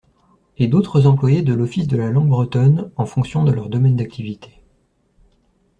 [0.57, 4.49] Et d’autres employés de l’Office de la Langue Bretonne, en fonction de leur domaine d’activité.